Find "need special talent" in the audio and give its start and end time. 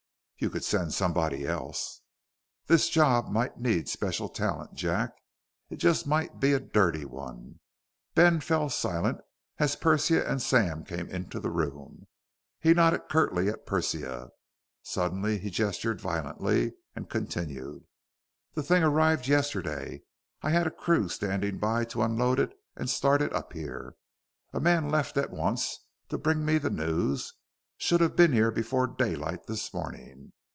3.59-4.73